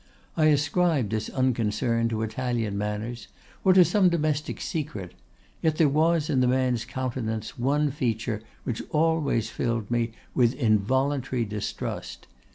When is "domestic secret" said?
4.09-5.13